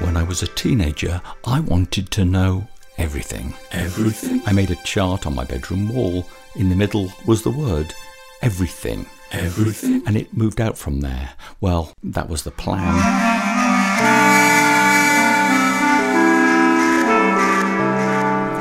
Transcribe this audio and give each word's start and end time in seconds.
When 0.00 0.16
I 0.16 0.22
was 0.22 0.42
a 0.42 0.46
teenager, 0.48 1.20
I 1.44 1.60
wanted 1.60 2.10
to 2.12 2.24
know 2.24 2.66
everything. 2.98 3.54
Everything. 3.72 4.42
I 4.46 4.52
made 4.52 4.70
a 4.70 4.76
chart 4.76 5.26
on 5.26 5.34
my 5.34 5.44
bedroom 5.44 5.94
wall. 5.94 6.26
In 6.56 6.68
the 6.68 6.76
middle 6.76 7.12
was 7.26 7.42
the 7.42 7.50
word 7.50 7.94
everything. 8.42 9.06
Everything. 9.32 10.02
And 10.06 10.16
it 10.16 10.36
moved 10.36 10.60
out 10.60 10.76
from 10.76 11.00
there. 11.00 11.30
Well, 11.60 11.92
that 12.02 12.28
was 12.28 12.42
the 12.42 12.50
plan. 12.50 12.94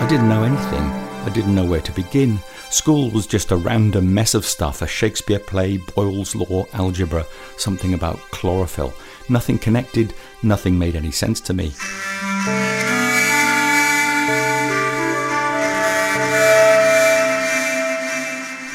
I 0.01 0.07
didn't 0.07 0.29
know 0.29 0.43
anything. 0.43 1.08
I 1.29 1.31
didn't 1.31 1.53
know 1.53 1.63
where 1.63 1.79
to 1.81 1.91
begin. 1.91 2.39
School 2.71 3.11
was 3.11 3.27
just 3.27 3.51
a 3.51 3.55
random 3.55 4.11
mess 4.11 4.33
of 4.33 4.45
stuff 4.45 4.81
a 4.81 4.87
Shakespeare 4.87 5.37
play, 5.37 5.77
Boyle's 5.77 6.33
Law, 6.33 6.65
algebra, 6.73 7.23
something 7.55 7.93
about 7.93 8.17
chlorophyll. 8.31 8.95
Nothing 9.29 9.59
connected, 9.59 10.15
nothing 10.41 10.79
made 10.79 10.95
any 10.95 11.11
sense 11.11 11.39
to 11.41 11.53
me. 11.53 11.67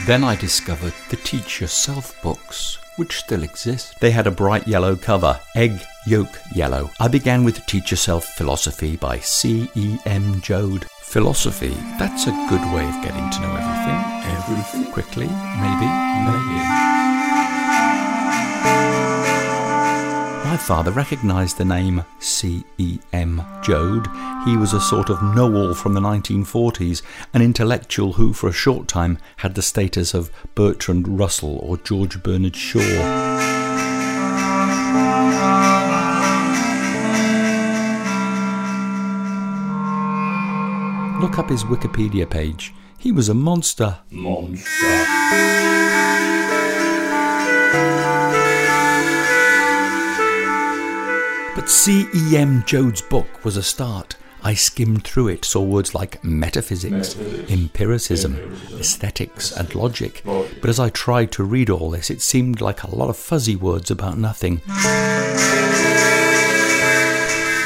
Then 0.06 0.22
I 0.22 0.36
discovered 0.36 0.94
the 1.08 1.16
Teach 1.16 1.60
Yourself 1.60 2.22
books, 2.22 2.78
which 2.94 3.18
still 3.18 3.42
exist. 3.42 3.98
They 3.98 4.12
had 4.12 4.28
a 4.28 4.30
bright 4.30 4.68
yellow 4.68 4.94
cover, 4.94 5.40
egg 5.56 5.80
yolk 6.06 6.38
yellow. 6.54 6.92
I 7.00 7.08
began 7.08 7.42
with 7.42 7.66
Teach 7.66 7.90
Yourself 7.90 8.24
Philosophy 8.36 8.94
by 8.94 9.18
C. 9.18 9.68
E. 9.74 9.98
M. 10.06 10.40
Joad. 10.40 10.86
Philosophy, 11.14 11.76
that's 11.96 12.26
a 12.26 12.32
good 12.48 12.60
way 12.74 12.84
of 12.84 13.00
getting 13.00 13.30
to 13.30 13.40
know 13.40 13.54
everything. 13.54 14.00
Everything. 14.34 14.92
Quickly, 14.92 15.26
maybe, 15.28 15.86
maybe. 16.26 16.58
My 20.44 20.58
father 20.60 20.90
recognised 20.90 21.56
the 21.56 21.64
name 21.64 22.04
C.E.M. 22.18 23.44
Joad. 23.62 24.08
He 24.44 24.56
was 24.56 24.72
a 24.72 24.80
sort 24.80 25.08
of 25.08 25.22
know 25.22 25.54
all 25.54 25.72
from 25.72 25.94
the 25.94 26.00
1940s, 26.00 27.02
an 27.32 27.42
intellectual 27.42 28.14
who, 28.14 28.32
for 28.32 28.48
a 28.48 28.52
short 28.52 28.88
time, 28.88 29.18
had 29.36 29.54
the 29.54 29.62
status 29.62 30.14
of 30.14 30.32
Bertrand 30.56 31.06
Russell 31.06 31.58
or 31.58 31.76
George 31.76 32.24
Bernard 32.24 32.56
Shaw. 32.56 33.63
Look 41.34 41.46
up 41.46 41.50
his 41.50 41.64
Wikipedia 41.64 42.30
page. 42.30 42.72
He 42.96 43.10
was 43.10 43.28
a 43.28 43.34
monster. 43.34 43.98
Monster. 44.12 44.70
But 51.56 51.68
C.E.M. 51.68 52.62
Joad's 52.66 53.02
book 53.02 53.44
was 53.44 53.56
a 53.56 53.64
start. 53.64 54.14
I 54.44 54.54
skimmed 54.54 55.02
through 55.02 55.26
it, 55.26 55.44
saw 55.44 55.60
words 55.64 55.92
like 55.92 56.22
metaphysics, 56.22 57.16
Metaphysics, 57.16 57.50
empiricism, 57.50 58.36
empiricism, 58.36 58.78
aesthetics, 58.78 59.50
and 59.50 59.74
logic. 59.74 60.22
logic. 60.24 60.60
But 60.60 60.70
as 60.70 60.78
I 60.78 60.90
tried 60.90 61.32
to 61.32 61.42
read 61.42 61.68
all 61.68 61.90
this, 61.90 62.10
it 62.10 62.22
seemed 62.22 62.60
like 62.60 62.84
a 62.84 62.94
lot 62.94 63.10
of 63.10 63.16
fuzzy 63.16 63.56
words 63.56 63.90
about 63.90 64.18
nothing. 64.18 64.60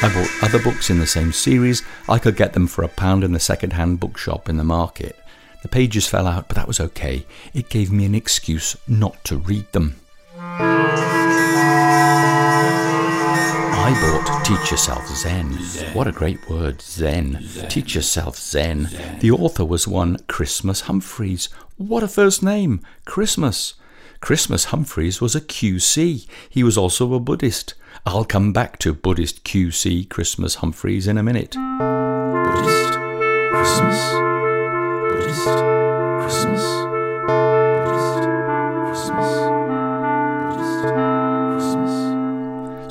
I 0.01 0.07
bought 0.13 0.43
other 0.43 0.63
books 0.63 0.89
in 0.89 0.99
the 0.99 1.05
same 1.05 1.33
series. 1.33 1.83
I 2.07 2.19
could 2.19 2.37
get 2.37 2.53
them 2.53 2.67
for 2.67 2.83
a 2.83 2.87
pound 2.87 3.25
in 3.25 3.33
the 3.33 3.39
second 3.39 3.73
hand 3.73 3.99
bookshop 3.99 4.47
in 4.47 4.55
the 4.55 4.63
market. 4.63 5.17
The 5.61 5.67
pages 5.67 6.07
fell 6.07 6.25
out, 6.25 6.47
but 6.47 6.55
that 6.55 6.69
was 6.69 6.79
okay. 6.79 7.25
It 7.53 7.67
gave 7.67 7.91
me 7.91 8.05
an 8.05 8.15
excuse 8.15 8.77
not 8.87 9.21
to 9.25 9.35
read 9.35 9.69
them. 9.73 9.97
I 13.81 13.91
bought 14.01 14.45
Teach 14.45 14.71
Yourself 14.71 15.05
Zen. 15.07 15.51
What 15.93 16.07
a 16.07 16.13
great 16.13 16.49
word, 16.49 16.81
Zen. 16.81 17.45
Teach 17.67 17.93
Yourself 17.93 18.37
Zen. 18.37 18.87
The 19.19 19.31
author 19.31 19.65
was 19.65 19.85
one 19.85 20.19
Christmas 20.27 20.81
Humphreys. 20.81 21.49
What 21.75 22.03
a 22.03 22.07
first 22.07 22.41
name! 22.41 22.79
Christmas. 23.03 23.73
Christmas 24.21 24.65
Humphreys 24.65 25.21
was 25.21 25.35
a 25.35 25.41
QC. 25.41 26.27
He 26.49 26.63
was 26.63 26.77
also 26.77 27.13
a 27.13 27.19
Buddhist. 27.19 27.73
I'll 28.05 28.25
come 28.25 28.53
back 28.53 28.77
to 28.79 28.93
Buddhist 28.93 29.43
QC 29.43 30.09
Christmas 30.09 30.55
Humphreys 30.55 31.07
in 31.07 31.17
a 31.17 31.23
minute. 31.23 31.55
Buddhist. 31.55 32.93
Christmas. 33.51 34.11
Buddhist. 35.11 35.68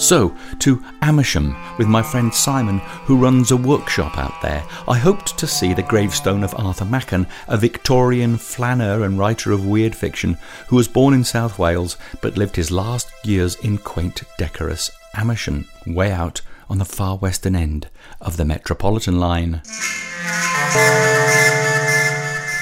So, 0.08 0.34
to 0.60 0.82
Amersham 1.02 1.54
with 1.76 1.86
my 1.86 2.02
friend 2.02 2.32
Simon, 2.32 2.78
who 3.04 3.18
runs 3.18 3.50
a 3.50 3.58
workshop 3.58 4.16
out 4.16 4.40
there. 4.40 4.64
I 4.88 4.96
hoped 4.96 5.36
to 5.36 5.46
see 5.46 5.74
the 5.74 5.82
gravestone 5.82 6.42
of 6.42 6.54
Arthur 6.58 6.86
Machen, 6.86 7.26
a 7.46 7.58
Victorian 7.58 8.38
flaneur 8.38 9.04
and 9.04 9.18
writer 9.18 9.52
of 9.52 9.66
weird 9.66 9.94
fiction 9.94 10.38
who 10.68 10.76
was 10.76 10.88
born 10.88 11.12
in 11.12 11.24
South 11.24 11.58
Wales 11.58 11.98
but 12.22 12.38
lived 12.38 12.56
his 12.56 12.70
last 12.70 13.12
years 13.22 13.56
in 13.56 13.76
quaint, 13.76 14.22
decorous 14.38 14.90
Amersham, 15.12 15.68
way 15.86 16.10
out 16.10 16.40
on 16.70 16.78
the 16.78 16.86
far 16.86 17.18
western 17.18 17.54
end 17.54 17.90
of 18.18 18.38
the 18.38 18.46
Metropolitan 18.46 19.20
line. 19.20 19.60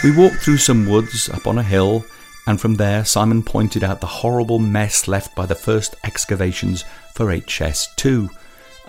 We 0.03 0.11
walked 0.11 0.43
through 0.43 0.59
some 0.59 0.89
woods 0.89 1.29
up 1.29 1.47
on 1.47 1.59
a 1.59 1.63
hill, 1.63 2.05
and 2.47 2.61
from 2.61 2.75
there 2.77 3.05
Simon 3.05 3.43
pointed 3.43 3.83
out 3.83 4.01
the 4.01 4.07
horrible 4.07 4.59
mess 4.59 5.09
left 5.09 5.35
by 5.35 5.47
the 5.47 5.55
first 5.55 5.97
excavations 6.05 6.85
for 7.15 7.27
HS2. 7.27 8.29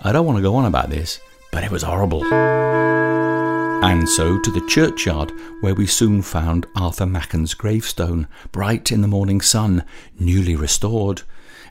I 0.02 0.12
don't 0.12 0.26
want 0.26 0.36
to 0.38 0.42
go 0.42 0.54
on 0.54 0.64
about 0.64 0.90
this, 0.90 1.20
but 1.50 1.64
it 1.64 1.70
was 1.70 1.82
horrible. 1.82 2.24
And 3.80 4.08
so 4.08 4.38
to 4.40 4.50
the 4.50 4.66
churchyard, 4.66 5.32
where 5.60 5.74
we 5.74 5.86
soon 5.86 6.22
found 6.22 6.66
Arthur 6.76 7.06
Machen's 7.06 7.54
gravestone, 7.54 8.26
bright 8.50 8.90
in 8.90 9.02
the 9.02 9.08
morning 9.08 9.40
sun, 9.40 9.84
newly 10.18 10.56
restored. 10.56 11.22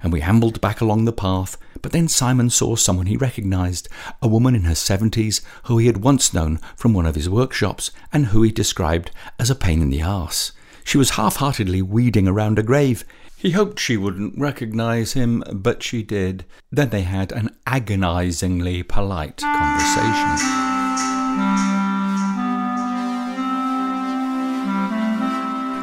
And 0.02 0.14
we 0.14 0.22
ambled 0.22 0.62
back 0.62 0.80
along 0.80 1.06
the 1.06 1.12
path, 1.12 1.58
but 1.82 1.92
then 1.92 2.08
Simon 2.08 2.50
saw 2.50 2.76
someone 2.76 3.08
he 3.08 3.18
recognised, 3.18 3.90
a 4.22 4.28
woman 4.28 4.56
in 4.56 4.64
her 4.64 4.76
seventies 4.76 5.42
who 5.64 5.78
he 5.78 5.88
had 5.88 5.98
once 5.98 6.34
known 6.34 6.60
from 6.76 6.94
one 6.94 7.06
of 7.06 7.16
his 7.16 7.30
workshops, 7.30 7.92
and 8.14 8.28
who 8.28 8.42
he 8.42 8.52
described 8.52 9.12
as 9.38 9.50
a 9.50 9.56
pain 9.56 9.82
in 9.82 9.90
the 9.90 10.02
arse. 10.02 10.54
She 10.88 10.98
was 10.98 11.10
half 11.10 11.36
heartedly 11.36 11.82
weeding 11.82 12.30
around 12.30 12.58
a 12.58 12.64
grave. 12.64 13.04
He 13.36 13.52
hoped 13.52 13.78
she 13.78 13.98
wouldn't 13.98 14.40
recognise 14.40 15.12
him, 15.12 15.44
but 15.52 15.84
she 15.84 16.02
did. 16.02 16.46
Then 16.72 16.92
they 16.92 17.02
had 17.02 17.34
an 17.34 17.50
agonisingly 17.68 18.84
polite 18.84 19.42
conversation. 19.42 20.38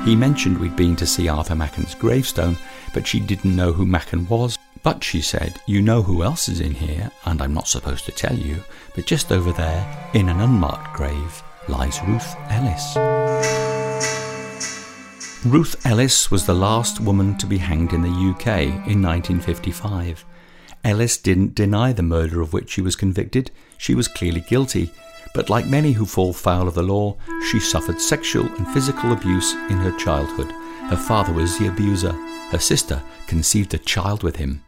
He 0.07 0.17
mentioned 0.17 0.59
we'd 0.59 0.75
been 0.75 0.97
to 0.97 1.07
see 1.07 1.29
Arthur 1.29 1.55
Machen's 1.55 1.95
gravestone, 1.95 2.57
but 2.95 3.07
she 3.07 3.21
didn't 3.21 3.55
know 3.55 3.75
who 3.75 3.85
Machen 3.85 4.27
was. 4.27 4.57
But 4.83 5.05
she 5.05 5.21
said, 5.21 5.61
You 5.67 5.83
know 5.83 6.01
who 6.01 6.23
else 6.23 6.49
is 6.49 6.61
in 6.61 6.73
here, 6.73 7.11
and 7.27 7.43
I'm 7.43 7.53
not 7.53 7.69
supposed 7.69 8.07
to 8.07 8.13
tell 8.13 8.39
you, 8.39 8.65
but 8.95 9.05
just 9.05 9.33
over 9.33 9.53
there, 9.53 10.11
in 10.15 10.31
an 10.31 10.41
unmarked 10.41 10.95
grave, 10.95 11.43
lies 11.69 12.01
Ruth 12.07 12.35
Ellis. 12.49 13.64
Ruth 15.45 15.85
Ellis 15.85 16.31
was 16.31 16.47
the 16.47 16.55
last 16.55 17.01
woman 17.01 17.37
to 17.37 17.45
be 17.47 17.59
hanged 17.59 17.93
in 17.93 18.01
the 18.01 18.09
UK 18.09 18.63
in 18.89 19.03
1955. 19.03 20.25
Ellis 20.83 21.19
didn't 21.19 21.55
deny 21.55 21.93
the 21.93 22.03
murder 22.03 22.41
of 22.41 22.55
which 22.55 22.71
she 22.71 22.81
was 22.81 22.97
convicted. 22.97 23.51
She 23.77 23.95
was 23.95 24.09
clearly 24.09 24.41
guilty, 24.41 24.91
but 25.35 25.51
like 25.51 25.67
many 25.67 25.93
who 25.93 26.07
fall 26.07 26.33
foul 26.33 26.67
of 26.67 26.73
the 26.73 26.83
law, 26.83 27.19
she 27.51 27.61
suffered 27.61 28.01
sexual 28.01 28.47
and 28.55 28.67
physical 28.69 29.13
abuse 29.13 29.53
in 29.69 29.77
her 29.77 29.95
childhood. 29.99 30.51
Her 30.89 30.97
father 30.97 31.35
was 31.35 31.59
the 31.59 31.69
abuser. 31.69 32.13
Her 32.51 32.59
sister 32.59 33.03
conceived 33.27 33.75
a 33.75 33.79
child 33.79 34.23
with 34.23 34.37
him. 34.37 34.65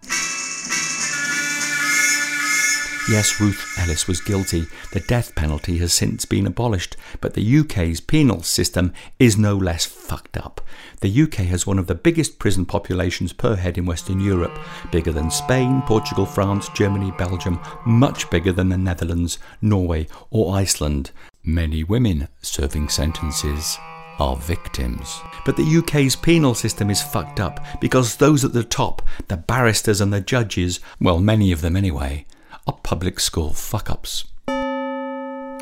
Yes, 3.08 3.40
Ruth 3.40 3.78
Ellis 3.78 4.08
was 4.08 4.20
guilty. 4.20 4.66
The 4.90 4.98
death 4.98 5.36
penalty 5.36 5.78
has 5.78 5.92
since 5.92 6.24
been 6.24 6.44
abolished, 6.44 6.96
but 7.20 7.34
the 7.34 7.58
UK's 7.58 8.00
penal 8.00 8.42
system 8.42 8.92
is 9.20 9.38
no 9.38 9.56
less 9.56 9.84
fucked 9.84 10.36
up. 10.36 10.60
The 11.02 11.22
UK 11.22 11.34
has 11.46 11.68
one 11.68 11.78
of 11.78 11.86
the 11.86 11.94
biggest 11.94 12.40
prison 12.40 12.66
populations 12.66 13.32
per 13.32 13.54
head 13.54 13.78
in 13.78 13.86
Western 13.86 14.18
Europe, 14.18 14.58
bigger 14.90 15.12
than 15.12 15.30
Spain, 15.30 15.82
Portugal, 15.86 16.26
France, 16.26 16.68
Germany, 16.70 17.12
Belgium, 17.12 17.60
much 17.86 18.28
bigger 18.28 18.50
than 18.50 18.70
the 18.70 18.76
Netherlands, 18.76 19.38
Norway, 19.62 20.08
or 20.30 20.56
Iceland. 20.56 21.12
Many 21.44 21.84
women 21.84 22.26
serving 22.42 22.88
sentences 22.88 23.78
are 24.18 24.34
victims. 24.34 25.20
But 25.44 25.56
the 25.56 25.76
UK's 25.76 26.16
penal 26.16 26.54
system 26.54 26.90
is 26.90 27.02
fucked 27.02 27.38
up 27.38 27.64
because 27.80 28.16
those 28.16 28.44
at 28.44 28.52
the 28.52 28.64
top, 28.64 29.00
the 29.28 29.36
barristers 29.36 30.00
and 30.00 30.12
the 30.12 30.20
judges, 30.20 30.80
well, 31.00 31.20
many 31.20 31.52
of 31.52 31.60
them 31.60 31.76
anyway, 31.76 32.26
are 32.66 32.78
public 32.82 33.20
school 33.20 33.52
fuck 33.52 33.90
ups. 33.90 34.24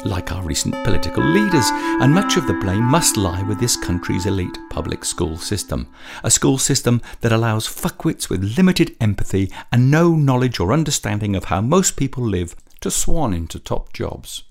like 0.05 0.33
our 0.33 0.43
recent 0.43 0.75
political 0.85 1.25
leaders, 1.25 1.65
and 1.73 2.13
much 2.13 2.37
of 2.37 2.47
the 2.47 2.53
blame 2.55 2.83
must 2.85 3.17
lie 3.17 3.43
with 3.43 3.59
this 3.59 3.77
country's 3.77 4.27
elite 4.27 4.59
public 4.71 5.05
school 5.05 5.37
system. 5.37 5.89
A 6.23 6.31
school 6.31 6.59
system 6.59 7.01
that 7.23 7.33
allows 7.33 7.67
fuckwits 7.67 8.29
with 8.29 8.57
limited 8.59 8.95
empathy 9.01 9.51
and 9.73 9.91
no 9.91 10.15
knowledge 10.15 10.61
or 10.61 10.73
understanding 10.73 11.35
of 11.35 11.45
how 11.45 11.61
most 11.61 11.97
people 11.97 12.23
live 12.23 12.55
to 12.81 12.91
swan 12.91 13.33
into 13.33 13.59
top 13.59 13.93
jobs. 13.93 14.43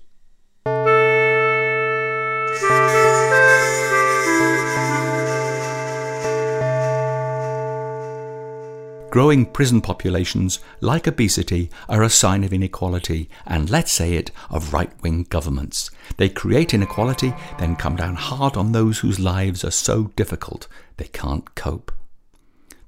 Growing 9.14 9.46
prison 9.46 9.80
populations, 9.80 10.58
like 10.80 11.06
obesity, 11.06 11.70
are 11.88 12.02
a 12.02 12.10
sign 12.10 12.42
of 12.42 12.52
inequality, 12.52 13.30
and 13.46 13.70
let's 13.70 13.92
say 13.92 14.14
it, 14.14 14.32
of 14.50 14.72
right 14.72 14.90
wing 15.02 15.24
governments. 15.30 15.88
They 16.16 16.28
create 16.28 16.74
inequality, 16.74 17.32
then 17.60 17.76
come 17.76 17.94
down 17.94 18.16
hard 18.16 18.56
on 18.56 18.72
those 18.72 18.98
whose 18.98 19.20
lives 19.20 19.64
are 19.64 19.70
so 19.70 20.10
difficult 20.16 20.66
they 20.96 21.04
can't 21.04 21.54
cope. 21.54 21.92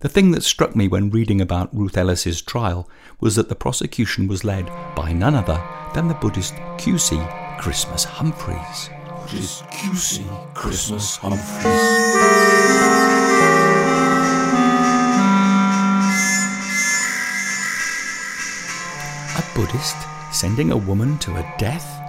The 0.00 0.08
thing 0.08 0.32
that 0.32 0.43
struck 0.43 0.75
me 0.75 0.88
when 0.88 1.11
reading 1.11 1.40
about 1.40 1.73
Ruth 1.73 1.96
Ellis's 1.96 2.43
trial 2.43 2.90
was 3.20 3.37
that 3.37 3.49
the 3.49 3.55
prosecution 3.55 4.26
was 4.26 4.43
led 4.43 4.67
by 4.96 5.12
none 5.12 5.37
other 5.37 5.62
than 5.94 6.08
the 6.08 6.14
Buddhist 6.14 6.55
QC 6.76 7.61
Christmas 7.61 8.02
Humphreys. 8.02 8.90
Buddhist 9.31 9.62
QC 9.67 10.55
Christmas 10.55 11.19
Humphreys. 11.19 12.95
Buddhist 19.66 19.96
sending 20.30 20.70
a 20.70 20.76
woman 20.76 21.18
to 21.18 21.32
her 21.32 21.54
death? 21.58 22.00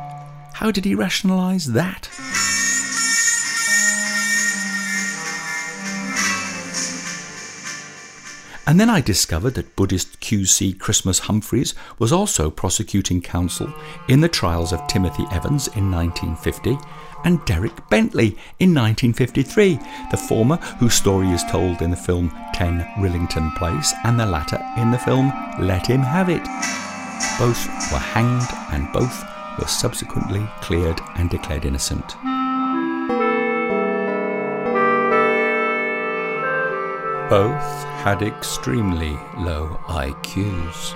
How 0.54 0.69
did 0.69 0.86
he 0.86 0.94
rationalize 0.94 1.74
that? 1.74 2.07
And 8.68 8.80
then 8.80 8.92
I 8.92 9.01
discovered 9.01 9.56
that 9.56 9.75
Buddhist 9.75 10.19
QC 10.19 10.77
Christmas 10.77 11.18
Humphreys 11.18 11.74
was 11.98 12.12
also 12.12 12.51
prosecuting 12.51 13.21
counsel 13.21 13.74
in 14.07 14.21
the 14.21 14.30
trials 14.30 14.71
of 14.71 14.86
Timothy 14.86 15.25
Evans 15.31 15.68
in 15.69 15.89
1950 15.89 16.77
and 17.25 17.44
Derek 17.45 17.89
Bentley 17.89 18.38
in 18.59 18.75
1953, 18.75 19.80
the 20.12 20.18
former 20.18 20.57
whose 20.77 20.94
story 20.94 21.30
is 21.30 21.44
told 21.45 21.81
in 21.81 21.89
the 21.89 21.98
film 21.98 22.30
10 22.54 22.81
Rillington 23.00 23.56
Place 23.56 23.95
and 24.04 24.19
the 24.19 24.27
latter 24.27 24.63
in 24.77 24.92
the 24.92 25.00
film 25.00 25.33
Let 25.59 25.88
Him 25.88 26.01
Have 26.01 26.30
It. 26.30 26.87
Both 27.39 27.68
were 27.92 28.00
hanged 28.00 28.48
and 28.72 28.92
both 28.92 29.24
were 29.60 29.68
subsequently 29.68 30.48
cleared 30.62 31.00
and 31.18 31.30
declared 31.30 31.66
innocent. 31.66 32.16
Both 37.30 37.84
had 38.04 38.24
extremely 38.24 39.12
low 39.38 39.80
IQs. 39.88 40.95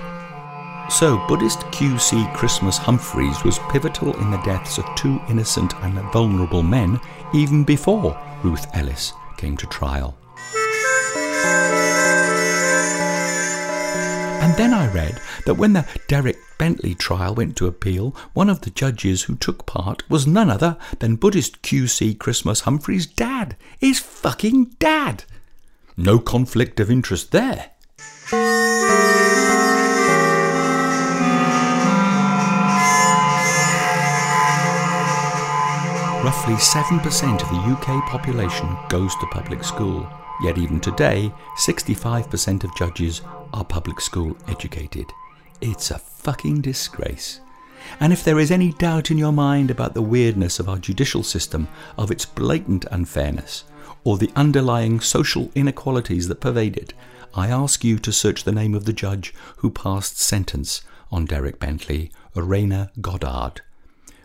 So, 0.90 1.24
Buddhist 1.28 1.60
QC 1.70 2.34
Christmas 2.34 2.76
Humphreys 2.76 3.44
was 3.44 3.60
pivotal 3.70 4.18
in 4.18 4.30
the 4.30 4.42
deaths 4.42 4.78
of 4.78 4.84
two 4.96 5.20
innocent 5.28 5.74
and 5.82 5.94
vulnerable 6.12 6.62
men 6.62 6.98
even 7.32 7.62
before 7.62 8.20
Ruth 8.42 8.66
Ellis 8.74 9.12
came 9.36 9.56
to 9.58 9.66
trial. 9.66 10.16
And 14.42 14.56
then 14.56 14.74
I 14.74 14.92
read 14.92 15.20
that 15.46 15.54
when 15.54 15.72
the 15.72 15.86
Derek 16.08 16.36
Bentley 16.58 16.96
trial 16.96 17.36
went 17.36 17.56
to 17.58 17.68
appeal, 17.68 18.16
one 18.32 18.50
of 18.50 18.62
the 18.62 18.70
judges 18.70 19.22
who 19.22 19.36
took 19.36 19.66
part 19.66 20.02
was 20.10 20.26
none 20.26 20.50
other 20.50 20.76
than 20.98 21.14
Buddhist 21.14 21.62
QC 21.62 22.18
Christmas 22.18 22.62
Humphreys' 22.62 23.06
dad. 23.06 23.56
His 23.78 24.00
fucking 24.00 24.74
dad! 24.80 25.22
No 25.96 26.18
conflict 26.18 26.80
of 26.80 26.90
interest 26.90 27.30
there. 27.30 27.70
Roughly 36.24 36.54
7% 36.54 37.42
of 37.42 37.48
the 37.48 37.76
UK 37.76 38.04
population 38.08 38.76
goes 38.88 39.14
to 39.16 39.26
public 39.26 39.62
school, 39.62 40.08
yet 40.42 40.58
even 40.58 40.80
today, 40.80 41.32
65% 41.58 42.64
of 42.64 42.76
judges 42.76 43.20
are 43.52 43.64
public 43.64 44.00
school 44.00 44.36
educated. 44.48 45.06
It's 45.60 45.90
a 45.90 45.98
fucking 45.98 46.60
disgrace. 46.60 47.40
And 48.00 48.12
if 48.12 48.24
there 48.24 48.38
is 48.38 48.50
any 48.50 48.72
doubt 48.72 49.10
in 49.10 49.18
your 49.18 49.32
mind 49.32 49.70
about 49.70 49.94
the 49.94 50.02
weirdness 50.02 50.58
of 50.58 50.68
our 50.68 50.78
judicial 50.78 51.22
system, 51.22 51.68
of 51.98 52.10
its 52.10 52.24
blatant 52.24 52.84
unfairness, 52.90 53.64
or 54.04 54.18
the 54.18 54.32
underlying 54.34 55.00
social 55.00 55.50
inequalities 55.54 56.28
that 56.28 56.40
pervade 56.40 56.76
it, 56.76 56.94
I 57.34 57.48
ask 57.48 57.84
you 57.84 57.98
to 57.98 58.12
search 58.12 58.44
the 58.44 58.52
name 58.52 58.74
of 58.74 58.84
the 58.84 58.92
judge 58.92 59.34
who 59.58 59.70
passed 59.70 60.18
sentence 60.18 60.82
on 61.10 61.24
Derek 61.24 61.58
Bentley, 61.58 62.10
Rayner 62.34 62.90
Goddard. 63.00 63.60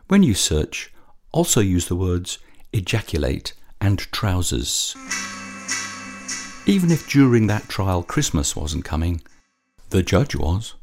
When 0.07 0.24
you 0.24 0.33
search, 0.33 0.94
also 1.31 1.59
use 1.62 1.88
the 1.88 1.95
words 1.95 2.39
ejaculate 2.74 3.54
and 3.80 4.00
trousers. 4.12 4.95
Even 6.69 6.91
if 6.91 7.09
during 7.09 7.47
that 7.47 7.69
trial 7.69 8.03
Christmas 8.03 8.53
wasn't 8.53 8.83
coming, 8.83 9.21
the 9.89 10.03
judge 10.03 10.35
was. 10.35 10.75